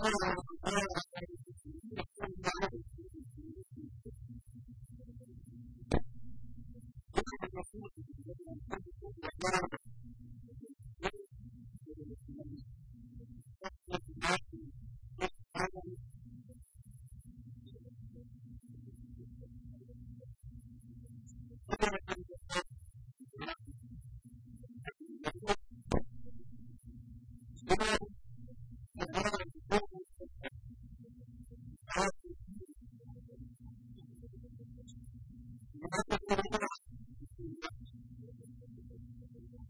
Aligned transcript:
Lord 0.00 0.27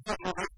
Thank 0.09 0.21
you. 0.39 0.58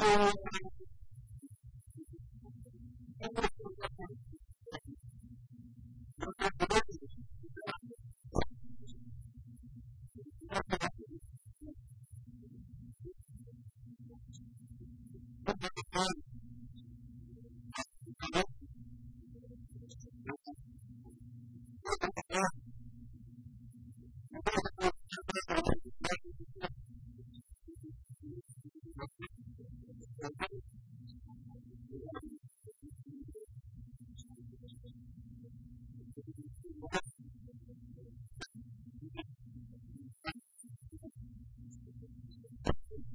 Spirit 0.00 0.49